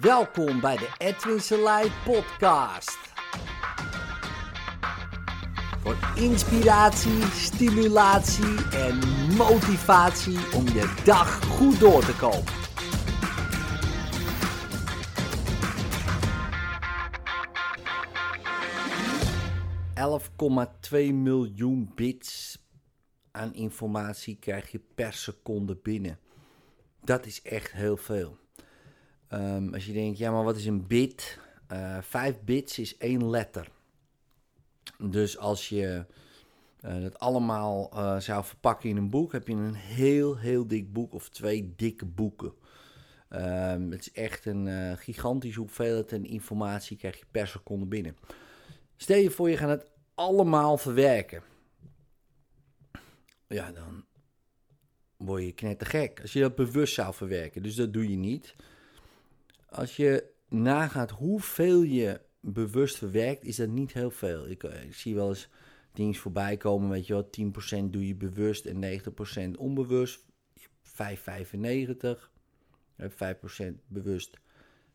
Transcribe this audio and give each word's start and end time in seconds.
Welkom 0.00 0.60
bij 0.60 0.76
de 0.76 0.88
Edwin 0.98 1.40
Selei 1.40 1.90
podcast. 2.04 2.98
Voor 5.80 5.96
inspiratie, 6.16 7.22
stimulatie 7.22 8.70
en 8.70 8.98
motivatie 9.36 10.54
om 10.54 10.64
je 10.64 11.02
dag 11.04 11.44
goed 11.44 11.80
door 11.80 12.04
te 12.04 12.16
komen. 12.16 12.52
...11,2 21.10 21.14
miljoen 21.14 21.92
bits 21.94 22.58
aan 23.30 23.54
informatie 23.54 24.36
krijg 24.36 24.70
je 24.70 24.80
per 24.94 25.12
seconde 25.12 25.76
binnen. 25.76 26.18
Dat 27.00 27.26
is 27.26 27.42
echt 27.42 27.72
heel 27.72 27.96
veel. 27.96 28.42
Um, 29.34 29.74
als 29.74 29.86
je 29.86 29.92
denkt, 29.92 30.18
ja, 30.18 30.30
maar 30.30 30.44
wat 30.44 30.56
is 30.56 30.66
een 30.66 30.86
bit? 30.86 31.38
Uh, 31.72 31.98
5 32.00 32.40
bits 32.44 32.78
is 32.78 32.96
één 32.96 33.30
letter. 33.30 33.68
Dus 34.98 35.38
als 35.38 35.68
je 35.68 36.06
uh, 36.84 37.02
dat 37.02 37.18
allemaal 37.18 37.90
uh, 37.94 38.20
zou 38.20 38.44
verpakken 38.44 38.88
in 38.88 38.96
een 38.96 39.10
boek, 39.10 39.32
heb 39.32 39.48
je 39.48 39.54
een 39.54 39.74
heel, 39.74 40.36
heel 40.36 40.66
dik 40.66 40.92
boek 40.92 41.14
of 41.14 41.28
twee 41.28 41.72
dikke 41.76 42.04
boeken. 42.04 42.52
Um, 43.30 43.90
het 43.90 44.00
is 44.00 44.12
echt 44.12 44.46
een 44.46 44.98
gigantische 44.98 45.60
hoeveelheid 45.60 46.12
en 46.12 46.24
informatie 46.24 46.96
krijg 46.96 47.18
je 47.18 47.24
per 47.30 47.46
seconde 47.46 47.86
binnen. 47.86 48.16
Stel 48.96 49.18
je 49.18 49.30
voor, 49.30 49.50
je 49.50 49.56
gaat 49.56 49.68
het 49.68 49.90
allemaal 50.14 50.78
verwerken. 50.78 51.42
Ja, 53.48 53.72
dan 53.72 54.04
word 55.16 55.42
je 55.42 55.52
knettergek. 55.52 56.20
Als 56.20 56.32
je 56.32 56.40
dat 56.40 56.54
bewust 56.54 56.94
zou 56.94 57.14
verwerken. 57.14 57.62
Dus 57.62 57.74
dat 57.74 57.92
doe 57.92 58.10
je 58.10 58.16
niet. 58.16 58.54
Als 59.74 59.96
je 59.96 60.32
nagaat 60.48 61.10
hoeveel 61.10 61.82
je 61.82 62.20
bewust 62.40 62.96
verwerkt, 62.96 63.44
is 63.44 63.56
dat 63.56 63.68
niet 63.68 63.92
heel 63.92 64.10
veel. 64.10 64.48
Ik, 64.48 64.62
eh, 64.62 64.84
ik 64.84 64.94
zie 64.94 65.14
wel 65.14 65.28
eens 65.28 65.48
dingen 65.92 66.14
voorbij 66.14 66.56
komen, 66.56 66.90
weet 66.90 67.06
je 67.06 67.12
wel, 67.12 67.30
10% 67.30 67.92
doe 67.92 68.06
je 68.06 68.14
bewust 68.14 68.64
en 68.64 68.78
90% 68.78 69.56
onbewust. 69.56 70.24
5,95, 70.82 72.30
5% 73.08 73.80
bewust, 73.86 74.38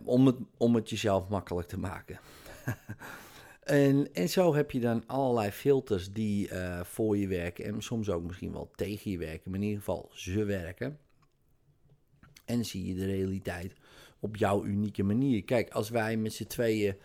om, 0.04 0.26
het, 0.26 0.36
om 0.58 0.76
het 0.76 0.90
jezelf 0.90 1.30
makkelijk 1.30 1.68
te 1.68 1.80
maken. 1.80 2.20
en, 3.64 4.14
en 4.14 4.30
zo 4.30 4.56
heb 4.56 4.72
je 4.72 4.80
dan 4.80 5.04
allerlei 5.08 5.52
filters 5.52 6.12
die 6.12 6.50
uh, 6.50 6.84
voor 6.84 7.18
je 7.18 7.28
werken. 7.28 7.66
En 7.66 7.82
soms 7.82 8.10
ook 8.10 8.24
misschien 8.24 8.52
wel 8.52 8.72
tegen 8.76 9.12
je 9.12 9.18
werken. 9.18 9.52
Maar 9.52 9.60
in 9.60 9.66
ieder 9.66 9.84
geval 9.84 10.10
ze 10.14 10.44
werken. 10.44 11.00
En 12.46 12.66
zie 12.66 12.86
je 12.86 12.96
de 12.96 13.06
realiteit 13.06 13.74
op 14.20 14.36
jouw 14.36 14.66
unieke 14.66 15.04
manier. 15.04 15.44
Kijk, 15.44 15.70
als 15.70 15.90
wij 15.90 16.18
met 16.18 16.34
z'n 16.34 16.48
tweeën 16.48 16.96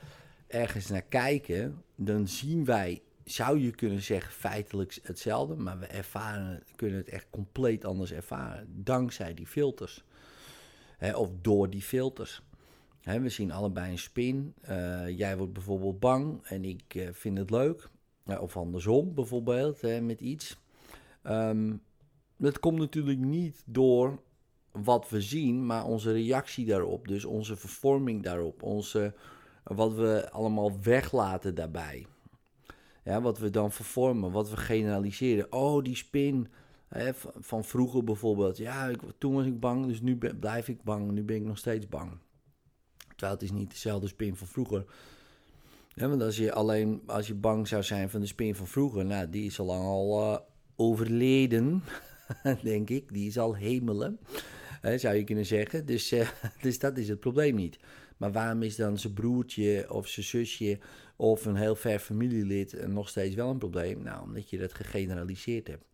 ergens 0.47 0.89
naar 0.89 1.03
kijken, 1.03 1.83
dan 1.95 2.29
zien 2.29 2.65
wij 2.65 3.03
zou 3.25 3.59
je 3.59 3.71
kunnen 3.71 4.03
zeggen 4.03 4.33
feitelijk 4.33 4.99
hetzelfde, 5.03 5.55
maar 5.55 5.79
we 5.79 5.87
ervaren, 5.87 6.63
kunnen 6.77 6.99
het 6.99 7.09
echt 7.09 7.27
compleet 7.31 7.85
anders 7.85 8.13
ervaren. 8.13 8.67
Dankzij 8.85 9.35
die 9.35 9.47
filters. 9.47 10.05
of 11.15 11.31
door 11.41 11.71
die 11.71 11.83
filters. 11.83 12.43
we 13.03 13.29
zien 13.29 13.53
allebei 13.53 13.91
een 13.91 13.99
spin. 13.99 14.55
Uh, 14.69 15.19
jij 15.19 15.37
wordt 15.37 15.53
bijvoorbeeld 15.53 16.01
bang 16.01 16.41
en 16.43 16.65
ik 16.65 16.95
uh, 16.95 17.09
vind 17.13 17.39
het 17.39 17.51
leuk. 17.51 17.89
Of 18.41 18.57
andersom 18.57 19.15
bijvoorbeeld, 19.15 19.83
met 20.03 20.21
iets. 20.21 20.59
Dat 22.37 22.59
komt 22.61 22.79
natuurlijk 22.79 23.19
niet 23.19 23.63
door 23.67 24.23
wat 24.73 25.09
we 25.09 25.21
zien, 25.21 25.67
maar 25.67 25.85
onze 25.85 26.13
reactie 26.13 26.67
daarop. 26.67 27.09
Dus 27.09 27.25
onze 27.25 27.57
vervorming 27.57 28.23
daarop. 28.23 28.63
Onze, 28.63 29.15
wat 29.65 29.95
we 29.95 30.31
allemaal 30.31 30.81
weglaten 30.83 31.55
daarbij. 31.55 32.07
Ja, 33.05 33.21
wat 33.21 33.39
we 33.39 33.51
dan 33.51 33.73
vervormen, 33.73 34.33
wat 34.33 34.51
we 34.51 34.57
generaliseren. 34.57 35.53
Oh, 35.53 35.85
die 35.85 35.97
spin 35.97 36.49
hè, 36.89 37.11
van 37.39 37.65
vroeger 37.65 38.05
bijvoorbeeld. 38.05 38.57
Ja, 38.57 38.87
ik, 38.87 39.01
toen 39.19 39.35
was 39.35 39.47
ik 39.47 39.61
bang, 39.61 39.87
dus 39.87 40.01
nu 40.01 40.19
blijf 40.41 40.69
ik 40.69 40.83
bang. 40.83 41.11
Nu 41.11 41.23
ben 41.23 41.37
ik 41.37 41.45
nog 41.45 41.59
steeds 41.59 41.89
bang. 41.89 42.19
Terwijl 43.09 43.33
het 43.33 43.43
is 43.43 43.53
niet 43.53 43.71
dezelfde 43.71 44.09
spin 44.09 44.37
van 44.37 44.47
vroeger. 44.47 44.85
Ja, 45.95 46.09
want 46.09 46.23
als 46.23 46.37
je 46.37 46.53
alleen 46.53 47.03
als 47.07 47.27
je 47.27 47.35
bang 47.35 47.69
zou 47.69 47.83
zijn 47.83 48.11
van 48.11 48.21
de 48.21 48.27
spin 48.27 48.55
van 48.55 48.67
vroeger, 48.67 49.05
nou, 49.05 49.31
die 49.31 49.45
is 49.45 49.61
al 49.61 49.67
lang 49.67 49.85
al 49.85 50.33
uh, 50.33 50.39
overleden, 50.77 51.83
denk 52.63 52.91
ik. 52.91 53.13
Die 53.13 53.27
is 53.27 53.39
al 53.39 53.55
hemelen, 53.55 54.19
hè, 54.81 54.99
zou 54.99 55.15
je 55.15 55.25
kunnen 55.25 55.47
zeggen. 55.47 55.87
Dus, 55.87 56.13
uh, 56.13 56.29
dus 56.63 56.79
dat 56.79 56.99
is 56.99 57.09
het 57.09 57.21
probleem 57.21 57.55
niet. 57.55 57.79
Maar 58.17 58.33
waarom 58.33 58.63
is 58.63 58.77
dan 58.77 58.99
zijn 58.99 59.13
broertje 59.13 59.87
of 59.89 60.09
zijn 60.09 60.27
zusje 60.27 60.79
of 61.17 61.45
een 61.45 61.57
heel 61.57 61.77
ver 61.77 61.99
familielid 61.99 62.87
nog 62.89 63.09
steeds 63.09 63.35
wel 63.35 63.51
een 63.51 63.59
probleem? 63.59 64.03
Nou, 64.03 64.23
omdat 64.23 64.51
je 64.51 64.59
dat 64.59 64.75
gegeneraliseerd 64.75 65.67
hebt. 65.67 65.85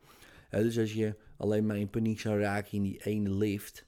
dus 0.51 0.79
als 0.79 0.93
je 0.93 1.15
alleen 1.37 1.67
maar 1.67 1.77
in 1.77 1.91
paniek 1.91 2.21
zou 2.21 2.41
raken 2.41 2.73
in 2.73 2.83
die 2.83 3.01
ene 3.05 3.31
lift 3.31 3.87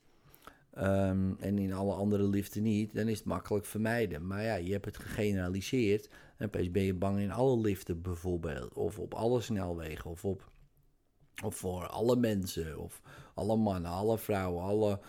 um, 0.79 1.37
en 1.41 1.59
in 1.59 1.73
alle 1.73 1.95
andere 1.95 2.29
liften 2.29 2.63
niet, 2.63 2.95
dan 2.95 3.09
is 3.09 3.19
het 3.19 3.27
makkelijk 3.27 3.67
vermijden. 3.67 4.27
Maar 4.27 4.43
ja, 4.43 4.55
je 4.55 4.73
hebt 4.73 4.85
het 4.85 4.99
gegeneraliseerd 4.99 6.09
en 6.37 6.47
opeens 6.47 6.71
ben 6.71 6.83
je 6.83 6.95
bang 6.95 7.19
in 7.19 7.31
alle 7.31 7.61
liften 7.61 8.03
bijvoorbeeld, 8.03 8.75
of 8.75 8.99
op 8.99 9.15
alle 9.15 9.41
snelwegen, 9.41 10.11
of, 10.11 10.25
op, 10.25 10.51
of 11.45 11.57
voor 11.57 11.87
alle 11.87 12.17
mensen, 12.17 12.79
of 12.79 13.03
alle 13.35 13.57
mannen, 13.57 13.91
alle 13.91 14.19
vrouwen, 14.19 14.63
alle 14.63 15.01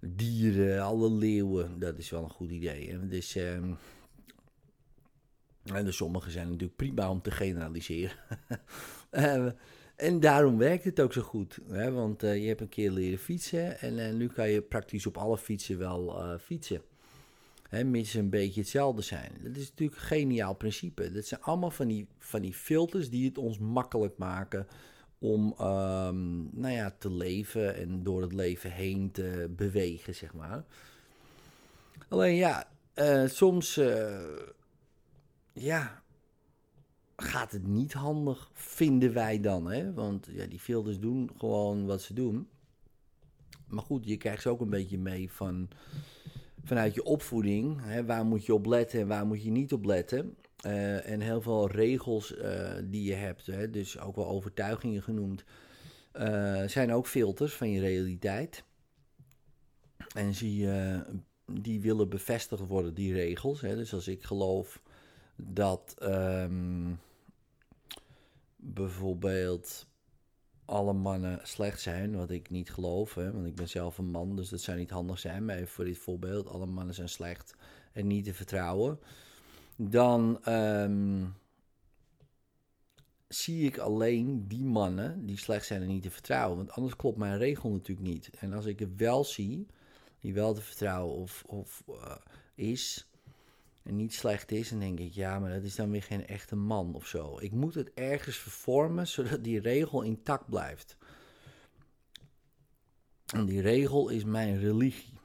dieren, 0.00 0.82
alle 0.82 1.10
leeuwen. 1.10 1.78
Dat 1.78 1.98
is 1.98 2.10
wel 2.10 2.22
een 2.22 2.30
goed 2.30 2.50
idee. 2.50 2.90
En 2.90 3.08
dus, 3.08 3.36
en 5.74 5.84
de 5.84 5.92
sommige 5.92 6.30
zijn 6.30 6.46
natuurlijk 6.46 6.76
prima 6.76 7.10
om 7.10 7.22
te 7.22 7.30
generaliseren. 7.30 8.16
uh, 9.10 9.46
en 10.06 10.20
daarom 10.20 10.58
werkt 10.58 10.84
het 10.84 11.00
ook 11.00 11.12
zo 11.12 11.22
goed. 11.22 11.58
Hè? 11.68 11.92
Want 11.92 12.24
uh, 12.24 12.42
je 12.42 12.48
hebt 12.48 12.60
een 12.60 12.68
keer 12.68 12.90
leren 12.90 13.18
fietsen 13.18 13.80
en 13.80 13.98
uh, 13.98 14.12
nu 14.12 14.28
kan 14.28 14.50
je 14.50 14.62
praktisch 14.62 15.06
op 15.06 15.16
alle 15.16 15.38
fietsen 15.38 15.78
wel 15.78 16.22
uh, 16.22 16.38
fietsen. 16.38 16.82
Hè, 17.68 17.80
een 17.80 18.30
beetje 18.30 18.60
hetzelfde 18.60 19.02
zijn. 19.02 19.32
Dat 19.42 19.56
is 19.56 19.68
natuurlijk 19.68 20.00
een 20.00 20.06
geniaal 20.06 20.54
principe. 20.54 21.12
Dat 21.12 21.26
zijn 21.26 21.42
allemaal 21.42 21.70
van 21.70 21.88
die, 21.88 22.06
van 22.18 22.42
die 22.42 22.54
filters 22.54 23.10
die 23.10 23.28
het 23.28 23.38
ons 23.38 23.58
makkelijk 23.58 24.18
maken 24.18 24.66
om 25.18 25.54
um, 25.60 26.48
nou 26.52 26.74
ja, 26.74 26.94
te 26.98 27.10
leven 27.10 27.76
en 27.76 28.02
door 28.02 28.22
het 28.22 28.32
leven 28.32 28.70
heen 28.70 29.10
te 29.10 29.52
bewegen, 29.56 30.14
zeg 30.14 30.34
maar. 30.34 30.64
Alleen 32.08 32.34
ja, 32.34 32.68
uh, 32.94 33.28
soms 33.28 33.76
uh, 33.76 34.18
ja, 35.52 36.02
gaat 37.16 37.52
het 37.52 37.66
niet 37.66 37.92
handig, 37.92 38.50
vinden 38.52 39.12
wij 39.12 39.40
dan. 39.40 39.70
Hè? 39.70 39.92
Want 39.92 40.28
ja, 40.30 40.46
die 40.46 40.60
filters 40.60 41.00
doen 41.00 41.30
gewoon 41.38 41.86
wat 41.86 42.02
ze 42.02 42.14
doen. 42.14 42.48
Maar 43.68 43.82
goed, 43.82 44.06
je 44.06 44.16
krijgt 44.16 44.42
ze 44.42 44.48
ook 44.48 44.60
een 44.60 44.70
beetje 44.70 44.98
mee 44.98 45.32
van, 45.32 45.68
vanuit 46.64 46.94
je 46.94 47.04
opvoeding. 47.04 47.76
Hè? 47.80 48.04
Waar 48.04 48.24
moet 48.24 48.46
je 48.46 48.54
op 48.54 48.66
letten 48.66 49.00
en 49.00 49.06
waar 49.06 49.26
moet 49.26 49.42
je 49.42 49.50
niet 49.50 49.72
op 49.72 49.84
letten. 49.84 50.36
Uh, 50.66 51.10
en 51.10 51.20
heel 51.20 51.40
veel 51.40 51.70
regels 51.70 52.36
uh, 52.36 52.72
die 52.84 53.04
je 53.04 53.14
hebt, 53.14 53.46
hè, 53.46 53.70
dus 53.70 53.98
ook 53.98 54.16
wel 54.16 54.26
overtuigingen 54.28 55.02
genoemd, 55.02 55.44
uh, 56.12 56.62
zijn 56.66 56.92
ook 56.92 57.06
filters 57.06 57.54
van 57.54 57.70
je 57.70 57.80
realiteit. 57.80 58.64
En 60.14 60.34
zie 60.34 60.56
je, 60.56 61.04
die 61.52 61.80
willen 61.80 62.08
bevestigd 62.08 62.66
worden, 62.66 62.94
die 62.94 63.12
regels. 63.12 63.60
Hè. 63.60 63.76
Dus 63.76 63.94
als 63.94 64.08
ik 64.08 64.22
geloof 64.22 64.82
dat 65.36 65.96
um, 66.02 66.98
bijvoorbeeld 68.56 69.86
alle 70.64 70.92
mannen 70.92 71.40
slecht 71.42 71.80
zijn, 71.80 72.16
wat 72.16 72.30
ik 72.30 72.50
niet 72.50 72.70
geloof, 72.70 73.14
hè, 73.14 73.32
want 73.32 73.46
ik 73.46 73.54
ben 73.54 73.68
zelf 73.68 73.98
een 73.98 74.10
man, 74.10 74.36
dus 74.36 74.48
dat 74.48 74.60
zou 74.60 74.78
niet 74.78 74.90
handig 74.90 75.18
zijn. 75.18 75.44
Maar 75.44 75.56
even 75.56 75.68
voor 75.68 75.84
dit 75.84 75.98
voorbeeld, 75.98 76.48
alle 76.48 76.66
mannen 76.66 76.94
zijn 76.94 77.08
slecht 77.08 77.54
en 77.92 78.06
niet 78.06 78.24
te 78.24 78.34
vertrouwen. 78.34 78.98
Dan 79.76 80.44
ehm, 80.44 81.24
zie 83.28 83.66
ik 83.66 83.78
alleen 83.78 84.48
die 84.48 84.64
mannen 84.64 85.26
die 85.26 85.38
slecht 85.38 85.66
zijn 85.66 85.82
en 85.82 85.88
niet 85.88 86.02
te 86.02 86.10
vertrouwen. 86.10 86.56
Want 86.56 86.70
anders 86.70 86.96
klopt 86.96 87.18
mijn 87.18 87.38
regel 87.38 87.70
natuurlijk 87.70 88.08
niet. 88.08 88.30
En 88.38 88.52
als 88.52 88.66
ik 88.66 88.78
het 88.78 88.96
wel 88.96 89.24
zie, 89.24 89.66
die 90.20 90.34
wel 90.34 90.54
te 90.54 90.62
vertrouwen 90.62 91.14
of, 91.14 91.44
of 91.46 91.82
uh, 91.88 92.16
is, 92.54 93.10
en 93.86 93.96
niet 93.96 94.14
slecht 94.14 94.52
is, 94.52 94.68
dan 94.68 94.78
denk 94.78 94.98
ik, 94.98 95.12
ja, 95.12 95.38
maar 95.38 95.50
dat 95.50 95.62
is 95.62 95.74
dan 95.74 95.90
weer 95.90 96.02
geen 96.02 96.26
echte 96.26 96.56
man 96.56 96.94
of 96.94 97.06
zo. 97.06 97.38
Ik 97.38 97.52
moet 97.52 97.74
het 97.74 97.94
ergens 97.94 98.36
vervormen, 98.36 99.06
zodat 99.06 99.44
die 99.44 99.60
regel 99.60 100.02
intact 100.02 100.48
blijft. 100.48 100.96
En 103.26 103.46
die 103.46 103.60
regel 103.60 104.08
is 104.08 104.24
mijn 104.24 104.58
religie. 104.58 105.15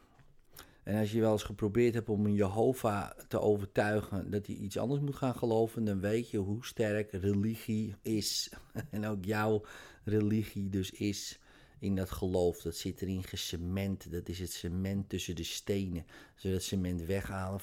En 0.84 1.00
als 1.00 1.12
je 1.12 1.20
wel 1.20 1.32
eens 1.32 1.44
geprobeerd 1.44 1.94
hebt 1.94 2.10
om 2.10 2.26
een 2.26 2.34
Jehovah 2.34 3.10
te 3.28 3.40
overtuigen 3.40 4.32
dat 4.32 4.48
hij 4.48 4.56
iets 4.56 4.78
anders 4.78 5.02
moet 5.02 5.16
gaan 5.16 5.36
geloven, 5.36 5.84
dan 5.84 6.00
weet 6.00 6.30
je 6.30 6.38
hoe 6.38 6.66
sterk 6.66 7.12
religie 7.12 7.96
is. 8.02 8.52
En 8.90 9.06
ook 9.06 9.26
jouw 9.26 9.66
religie 10.04 10.70
dus 10.70 10.92
is 10.92 11.40
in 11.80 11.96
dat 11.96 12.12
geloof. 12.12 12.62
Dat 12.62 12.76
zit 12.76 13.02
erin 13.02 13.24
gecement. 13.24 14.12
Dat 14.12 14.30
is 14.30 14.40
het 14.40 14.52
cement 14.52 15.10
tussen 15.10 15.36
de 15.36 15.44
stenen. 15.44 16.06
Als 16.34 16.44
we 16.44 16.52
dat 16.52 16.64
cement 16.64 17.06
weghalen, 17.06 17.60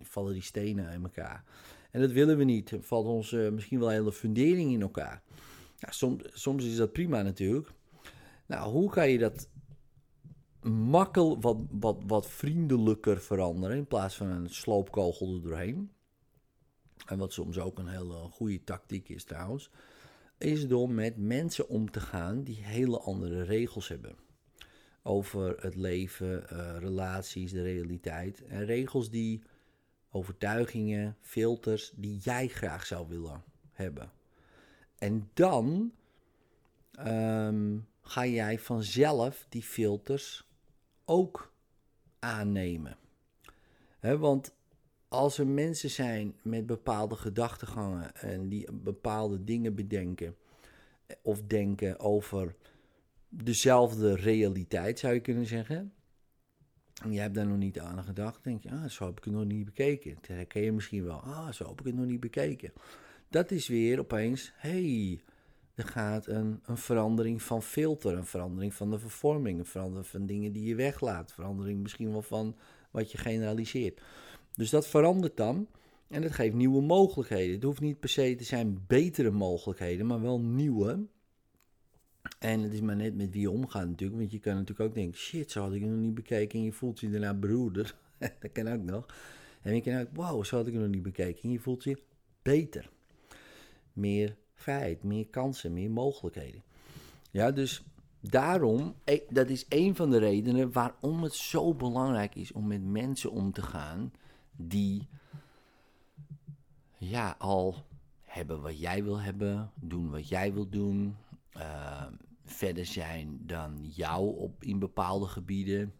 vallen 0.00 0.32
die 0.32 0.42
stenen 0.42 0.86
uit 0.86 1.02
elkaar. 1.02 1.44
En 1.90 2.00
dat 2.00 2.10
willen 2.10 2.36
we 2.36 2.44
niet. 2.44 2.70
Er 2.70 2.82
valt 2.82 3.06
ons 3.06 3.32
uh, 3.32 3.50
misschien 3.50 3.78
wel 3.78 3.88
hele 3.88 4.12
fundering 4.12 4.72
in 4.72 4.82
elkaar. 4.82 5.22
Nou, 5.80 5.94
soms, 5.94 6.22
soms 6.32 6.64
is 6.64 6.76
dat 6.76 6.92
prima 6.92 7.22
natuurlijk. 7.22 7.72
Nou, 8.46 8.70
hoe 8.70 8.90
kan 8.90 9.10
je 9.10 9.18
dat 9.18 9.48
makkelijk, 10.70 11.42
wat, 11.42 11.60
wat, 11.70 11.98
wat 12.06 12.26
vriendelijker 12.26 13.20
veranderen 13.20 13.76
in 13.76 13.86
plaats 13.86 14.16
van 14.16 14.26
een 14.26 14.48
sloopkogel 14.50 15.34
er 15.34 15.42
doorheen? 15.42 15.90
En 17.06 17.18
wat 17.18 17.32
soms 17.32 17.58
ook 17.58 17.78
een 17.78 17.88
hele 17.88 18.14
goede 18.14 18.64
tactiek 18.64 19.08
is 19.08 19.24
trouwens 19.24 19.70
is 20.40 20.68
door 20.68 20.90
met 20.90 21.16
mensen 21.16 21.68
om 21.68 21.90
te 21.90 22.00
gaan 22.00 22.42
die 22.42 22.64
hele 22.64 22.98
andere 22.98 23.42
regels 23.42 23.88
hebben. 23.88 24.16
Over 25.02 25.56
het 25.62 25.74
leven, 25.74 26.46
uh, 26.52 26.76
relaties, 26.78 27.52
de 27.52 27.62
realiteit. 27.62 28.44
En 28.46 28.64
regels 28.64 29.10
die, 29.10 29.42
overtuigingen, 30.10 31.16
filters 31.20 31.92
die 31.96 32.18
jij 32.18 32.48
graag 32.48 32.86
zou 32.86 33.08
willen 33.08 33.42
hebben. 33.72 34.12
En 34.98 35.30
dan 35.34 35.92
um, 37.06 37.86
ga 38.02 38.26
jij 38.26 38.58
vanzelf 38.58 39.46
die 39.48 39.62
filters 39.62 40.48
ook 41.10 41.52
aannemen. 42.18 42.96
Want 44.00 44.54
als 45.08 45.38
er 45.38 45.46
mensen 45.46 45.90
zijn 45.90 46.34
met 46.42 46.66
bepaalde 46.66 47.16
gedachtegangen 47.16 48.14
en 48.16 48.48
die 48.48 48.72
bepaalde 48.72 49.44
dingen 49.44 49.74
bedenken 49.74 50.36
of 51.22 51.42
denken 51.42 52.00
over 52.00 52.54
dezelfde 53.28 54.14
realiteit, 54.14 54.98
zou 54.98 55.14
je 55.14 55.20
kunnen 55.20 55.46
zeggen. 55.46 55.92
En 57.02 57.12
jij 57.12 57.22
hebt 57.22 57.34
daar 57.34 57.46
nog 57.46 57.58
niet 57.58 57.80
aan 57.80 58.04
gedacht, 58.04 58.44
denk 58.44 58.62
je, 58.62 58.70
ah, 58.70 58.88
zo 58.88 59.06
heb 59.06 59.18
ik 59.18 59.24
het 59.24 59.32
nog 59.32 59.44
niet 59.44 59.64
bekeken. 59.64 60.14
Dat 60.14 60.26
herken 60.26 60.62
je 60.62 60.72
misschien 60.72 61.04
wel, 61.04 61.20
ah, 61.20 61.52
zo 61.52 61.68
heb 61.68 61.80
ik 61.80 61.86
het 61.86 61.94
nog 61.94 62.06
niet 62.06 62.20
bekeken. 62.20 62.72
Dat 63.28 63.50
is 63.50 63.68
weer 63.68 63.98
opeens, 63.98 64.52
hey, 64.56 65.20
er 65.80 65.88
gaat 65.88 66.26
een, 66.26 66.60
een 66.64 66.76
verandering 66.76 67.42
van 67.42 67.62
filter, 67.62 68.16
een 68.16 68.26
verandering 68.26 68.74
van 68.74 68.90
de 68.90 68.98
vervorming, 68.98 69.58
een 69.58 69.66
verandering 69.66 70.06
van 70.06 70.26
dingen 70.26 70.52
die 70.52 70.64
je 70.64 70.74
weglaat, 70.74 71.32
verandering 71.32 71.82
misschien 71.82 72.10
wel 72.10 72.22
van 72.22 72.56
wat 72.90 73.12
je 73.12 73.18
generaliseert. 73.18 74.00
Dus 74.54 74.70
dat 74.70 74.86
verandert 74.86 75.36
dan 75.36 75.68
en 76.08 76.22
dat 76.22 76.32
geeft 76.32 76.54
nieuwe 76.54 76.82
mogelijkheden. 76.82 77.54
Het 77.54 77.62
hoeft 77.62 77.80
niet 77.80 78.00
per 78.00 78.08
se 78.08 78.34
te 78.34 78.44
zijn 78.44 78.84
betere 78.86 79.30
mogelijkheden, 79.30 80.06
maar 80.06 80.20
wel 80.20 80.40
nieuwe. 80.40 81.06
En 82.38 82.60
het 82.60 82.72
is 82.72 82.80
maar 82.80 82.96
net 82.96 83.16
met 83.16 83.30
wie 83.30 83.40
je 83.40 83.50
omgaat 83.50 83.86
natuurlijk. 83.86 84.18
Want 84.20 84.32
je 84.32 84.38
kan 84.38 84.54
natuurlijk 84.54 84.88
ook 84.88 84.94
denken, 84.94 85.18
shit, 85.18 85.50
zo 85.50 85.60
had 85.60 85.72
ik 85.72 85.80
het 85.80 85.90
nog 85.90 86.00
niet 86.00 86.14
bekeken. 86.14 86.58
En 86.58 86.64
je 86.64 86.72
voelt 86.72 87.00
je 87.00 87.10
daarna 87.10 87.34
broeder. 87.34 87.94
dat 88.40 88.52
kan 88.52 88.68
ook 88.68 88.82
nog. 88.82 89.06
En 89.62 89.74
je 89.74 89.80
kan 89.80 90.00
ook, 90.00 90.08
wow, 90.12 90.44
zo 90.44 90.56
had 90.56 90.66
ik 90.66 90.72
het 90.72 90.82
nog 90.82 90.90
niet 90.90 91.02
bekeken. 91.02 91.42
En 91.42 91.50
je 91.50 91.58
voelt 91.58 91.84
je 91.84 92.02
beter. 92.42 92.90
Meer 93.92 94.36
vrijheid, 94.60 95.02
meer 95.02 95.26
kansen, 95.26 95.72
meer 95.72 95.90
mogelijkheden. 95.90 96.62
Ja, 97.30 97.50
dus 97.50 97.84
daarom, 98.20 98.94
e, 99.04 99.18
dat 99.28 99.48
is 99.48 99.66
een 99.68 99.96
van 99.96 100.10
de 100.10 100.18
redenen 100.18 100.72
waarom 100.72 101.22
het 101.22 101.34
zo 101.34 101.74
belangrijk 101.74 102.34
is 102.34 102.52
om 102.52 102.66
met 102.66 102.84
mensen 102.84 103.30
om 103.30 103.52
te 103.52 103.62
gaan 103.62 104.12
die 104.52 105.08
ja, 106.98 107.34
al 107.38 107.84
hebben 108.22 108.60
wat 108.62 108.80
jij 108.80 109.04
wil 109.04 109.20
hebben, 109.20 109.70
doen 109.74 110.10
wat 110.10 110.28
jij 110.28 110.52
wil 110.52 110.68
doen, 110.68 111.16
uh, 111.56 112.06
verder 112.44 112.86
zijn 112.86 113.38
dan 113.46 113.90
jou 113.94 114.36
op, 114.36 114.64
in 114.64 114.78
bepaalde 114.78 115.26
gebieden. 115.26 115.94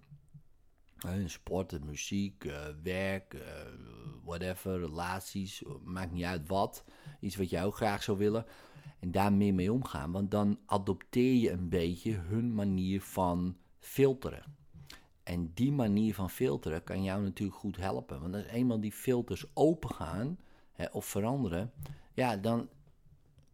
Sport, 1.26 1.85
muziek, 1.85 2.44
uh, 2.44 2.67
werk, 2.82 3.35
uh, 3.35 3.41
whatever, 4.25 4.79
relaties, 4.81 5.62
maakt 5.85 6.12
niet 6.12 6.25
uit 6.25 6.49
wat. 6.49 6.85
Iets 7.20 7.37
wat 7.37 7.50
jij 7.50 7.64
ook 7.64 7.76
graag 7.76 8.02
zou 8.02 8.19
willen. 8.19 8.47
En 8.99 9.11
daar 9.11 9.32
meer 9.32 9.55
mee 9.55 9.73
omgaan, 9.73 10.12
want 10.12 10.31
dan 10.31 10.58
adopteer 10.67 11.35
je 11.35 11.50
een 11.50 11.69
beetje 11.69 12.12
hun 12.12 12.55
manier 12.55 13.02
van 13.02 13.56
filteren. 13.79 14.43
En 15.23 15.50
die 15.55 15.73
manier 15.73 16.14
van 16.14 16.31
filteren 16.31 16.85
kan 16.85 17.02
jou 17.02 17.23
natuurlijk 17.23 17.58
goed 17.58 17.76
helpen. 17.76 18.20
Want 18.20 18.35
als 18.35 18.44
eenmaal 18.44 18.81
die 18.81 18.93
filters 18.93 19.44
open 19.55 19.91
gaan 19.91 20.38
hè, 20.73 20.87
of 20.93 21.05
veranderen, 21.05 21.73
ja, 22.14 22.37
dan 22.37 22.69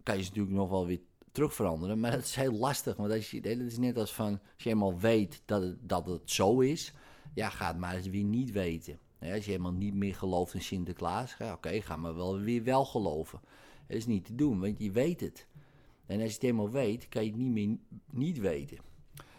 kan 0.02 0.16
je 0.16 0.22
ze 0.22 0.28
natuurlijk 0.28 0.56
nog 0.56 0.70
wel 0.70 0.86
weer 0.86 1.00
terug 1.32 1.54
veranderen. 1.54 2.00
Maar 2.00 2.10
dat 2.10 2.22
is 2.22 2.34
heel 2.34 2.52
lastig. 2.52 2.96
Want 2.96 3.12
als 3.12 3.30
je, 3.30 3.40
dat 3.40 3.58
is 3.58 3.78
net 3.78 3.98
als 3.98 4.14
van, 4.14 4.32
als 4.54 4.64
je 4.64 4.70
eenmaal 4.70 4.98
weet 4.98 5.42
dat 5.44 5.74
dat 5.80 6.06
het 6.06 6.30
zo 6.30 6.60
is, 6.60 6.92
ja, 7.36 7.48
ga 7.48 7.66
het 7.66 7.78
maar 7.78 7.94
eens 7.94 8.08
weer 8.08 8.24
niet 8.24 8.52
weten. 8.52 8.98
als 9.20 9.44
je 9.44 9.50
helemaal 9.50 9.72
niet 9.72 9.94
meer 9.94 10.14
gelooft 10.14 10.54
in 10.54 10.62
Sinterklaas, 10.62 11.36
oké, 11.52 11.80
ga 11.80 11.96
maar 11.96 12.14
wel 12.14 12.38
weer 12.38 12.64
wel 12.64 12.84
geloven. 12.84 13.40
Dat 13.86 13.96
is 13.96 14.06
niet 14.06 14.24
te 14.24 14.34
doen, 14.34 14.60
want 14.60 14.78
je 14.78 14.90
weet 14.90 15.20
het. 15.20 15.46
En 16.06 16.16
als 16.20 16.26
je 16.26 16.32
het 16.32 16.42
helemaal 16.42 16.70
weet, 16.70 17.08
kan 17.08 17.24
je 17.24 17.30
het 17.30 17.38
niet 17.38 17.52
meer 17.52 17.76
niet 18.10 18.38
weten. 18.38 18.78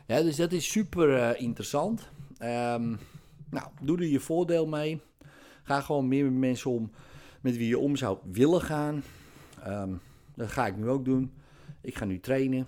Dus 0.06 0.36
dat 0.36 0.52
is 0.52 0.72
super 0.72 1.10
uh, 1.10 1.42
interessant. 1.42 2.10
Um, 2.40 2.98
nou, 3.50 3.68
doe 3.82 3.98
er 3.98 4.08
je 4.08 4.20
voordeel 4.20 4.68
mee. 4.68 5.02
Ga 5.64 5.82
gewoon 5.82 6.08
meer 6.08 6.24
met 6.24 6.34
mensen 6.34 6.72
om 6.72 6.92
met 7.42 7.58
wie 7.58 7.68
je 7.68 7.80
om 7.80 7.96
zou 7.96 8.18
willen 8.32 8.62
gaan. 8.62 9.04
Um, 9.68 10.00
dat 10.36 10.52
ga 10.52 10.68
ik 10.68 10.78
nu 10.78 10.90
ook 10.90 11.06
doen. 11.06 11.32
Ik 11.82 11.96
ga 11.96 12.06
nu 12.06 12.20
trainen. 12.20 12.68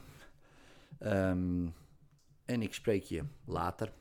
Um, 1.04 1.74
en 2.46 2.62
ik 2.62 2.74
spreek 2.74 3.04
je 3.04 3.24
later. 3.46 3.92